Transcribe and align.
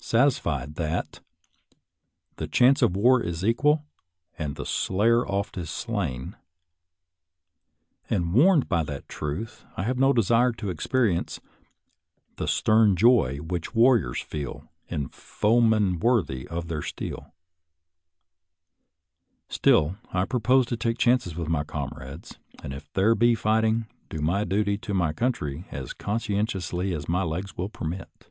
Satisfied 0.00 0.76
that" 0.76 1.20
The 2.38 2.46
chance 2.46 2.80
of 2.80 2.96
war 2.96 3.20
is 3.22 3.44
equal, 3.44 3.84
And 4.38 4.56
the 4.56 4.64
slayer 4.64 5.26
oft 5.26 5.58
Is 5.58 5.68
slain," 5.68 6.34
and, 8.08 8.32
warned 8.32 8.70
by 8.70 8.84
that 8.84 9.06
truth, 9.06 9.66
I 9.76 9.82
have 9.82 9.98
no 9.98 10.14
desire 10.14 10.52
to 10.52 10.70
experience" 10.70 11.40
The 12.38 12.48
stem 12.48 12.96
joy 12.96 13.36
which 13.42 13.74
warriors 13.74 14.22
feel. 14.22 14.72
In 14.88 15.08
foemen 15.10 15.98
worthy 16.00 16.48
of 16.48 16.68
their 16.68 16.80
steel." 16.80 17.34
Still, 19.50 19.98
I 20.10 20.24
propose 20.24 20.64
to 20.66 20.76
take 20.78 20.96
chances 20.96 21.36
with 21.36 21.48
my 21.50 21.64
com 21.64 21.90
rades, 21.94 22.38
and, 22.62 22.72
if 22.72 22.90
there 22.94 23.14
be 23.14 23.34
fighting, 23.34 23.88
do 24.08 24.22
my 24.22 24.44
duty 24.44 24.78
to 24.78 24.94
my 24.94 25.12
country 25.12 25.66
as 25.70 25.92
conscientiously 25.92 26.94
as 26.94 27.10
my 27.10 27.24
legs 27.24 27.58
will 27.58 27.68
per 27.68 27.84
mit. 27.84 28.30